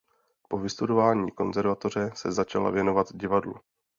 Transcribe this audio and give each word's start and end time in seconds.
Po 0.49 0.57
vystudování 0.57 1.31
konzervatoře 1.31 2.11
se 2.15 2.31
začala 2.31 2.69
věnovat 2.69 3.07
divadlu. 3.13 3.53